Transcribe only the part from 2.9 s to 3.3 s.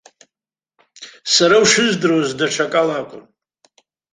акәын.